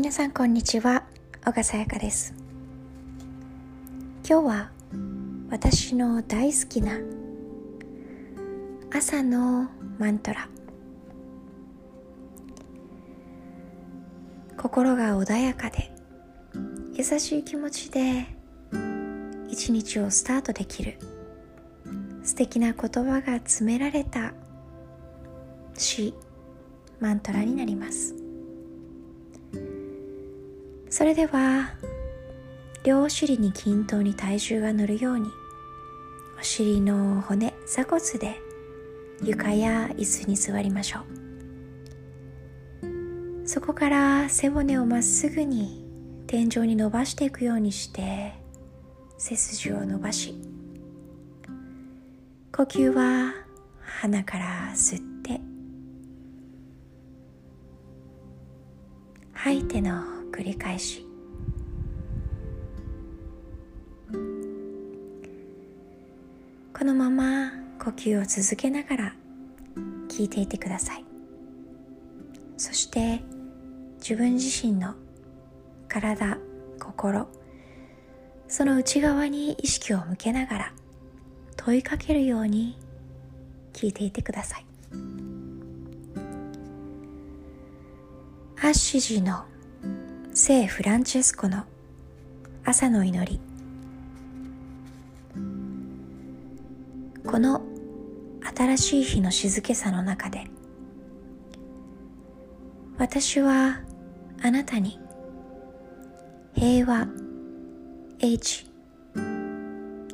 [0.00, 1.02] 皆さんこんにちは。
[1.44, 2.32] 小笠彩香です。
[4.24, 4.70] 今日は
[5.50, 7.00] 私の大好きな
[8.96, 9.68] 朝の
[9.98, 10.48] マントラ。
[14.56, 15.90] 心が穏やかで
[16.94, 18.24] 優しい気持ちで
[19.50, 20.96] 一日をスタートできる
[22.22, 24.32] 素敵な言葉が詰められた
[25.74, 26.14] 詩
[27.00, 28.27] マントラになります。
[30.90, 31.74] それでは
[32.84, 35.28] 両お尻に均等に体重が乗るように
[36.40, 38.40] お尻の骨鎖骨で
[39.22, 41.28] 床や椅子に座りましょう。
[43.48, 45.82] そこから背骨をまっすぐに
[46.26, 48.34] 天井に伸ばしていくようにして
[49.16, 50.34] 背筋を伸ばし
[52.54, 53.32] 呼吸は
[53.80, 55.40] 鼻から吸って
[59.32, 61.04] 吐いての繰り返し。
[66.78, 69.14] このまま呼吸を続けながら
[70.08, 71.04] 聞いていてください。
[72.56, 73.20] そして
[73.98, 74.94] 自分自身の
[75.88, 76.38] 体
[76.78, 77.28] 心
[78.48, 80.72] その内側に意識を向けながら
[81.56, 82.78] 問いかけるように
[83.72, 84.66] 聞いていてください。
[88.60, 89.44] アッシジの
[90.40, 91.64] 聖フランチェスコの
[92.64, 93.40] 朝の祈り。
[97.26, 97.62] この
[98.56, 100.44] 新しい日の静けさの中で
[102.98, 103.80] 私は
[104.40, 105.00] あなたに
[106.54, 107.08] 平和
[108.20, 108.70] H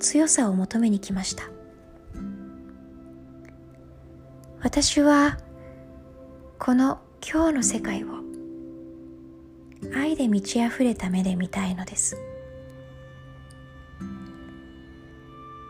[0.00, 1.44] 強さを求めに来ました。
[4.62, 5.36] 私は
[6.58, 8.23] この今日の世界を
[9.94, 12.16] 愛で満ち溢れた目で見たいのです。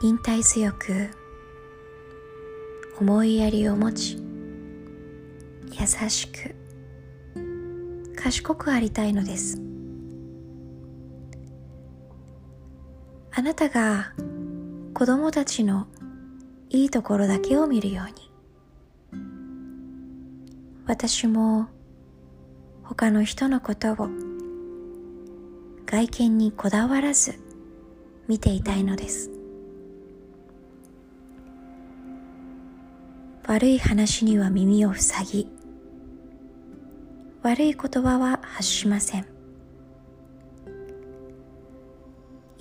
[0.00, 1.10] 忍耐強く
[3.00, 4.16] 思いやりを持ち
[5.72, 6.54] 優しく
[8.16, 9.60] 賢くありたいのです。
[13.32, 14.12] あなたが
[14.94, 15.86] 子供たちの
[16.70, 18.30] いいところだけを見るように
[20.86, 21.68] 私も
[22.88, 24.08] 他の人のことを
[25.84, 27.38] 外見にこだわらず
[28.26, 29.30] 見ていたいのです。
[33.46, 35.50] 悪い話には耳を塞ぎ
[37.42, 39.26] 悪い言葉は発しません。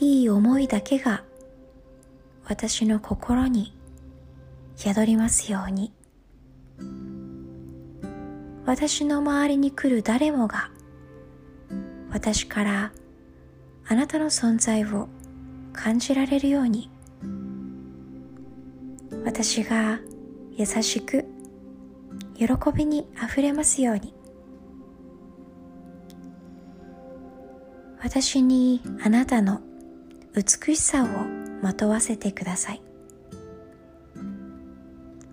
[0.00, 1.24] いい思いだけが
[2.44, 3.76] 私の心に
[4.76, 5.92] 宿りますように。
[8.64, 10.70] 私の周りに来る誰もが
[12.10, 12.92] 私から
[13.88, 15.08] あなたの存在を
[15.72, 16.90] 感じられるように
[19.24, 19.98] 私が
[20.56, 21.24] 優しく
[22.36, 24.14] 喜びにあふれますように
[28.02, 29.60] 私にあなたの
[30.34, 31.06] 美しさを
[31.62, 32.82] まとわせてください。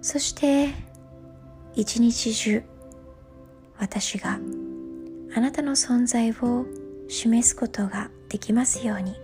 [0.00, 0.68] そして
[1.74, 2.62] 一日中
[3.84, 4.38] 私が
[5.36, 6.64] あなたの存在を
[7.06, 9.23] 示すことができますように。